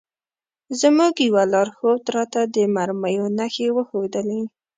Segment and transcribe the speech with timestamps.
[0.79, 4.41] زموږ یوه لارښود راته د مرمیو نښې وښودلې.